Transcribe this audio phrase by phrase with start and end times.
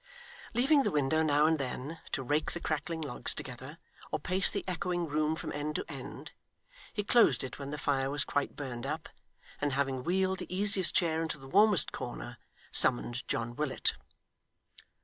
[0.55, 3.77] Leaving the window now and then, to rake the crackling logs together,
[4.11, 6.31] or pace the echoing room from end to end,
[6.91, 9.09] he closed it when the fire was quite burnt up,
[9.61, 12.39] and having wheeled the easiest chair into the warmest corner,
[12.71, 13.93] summoned John Willet.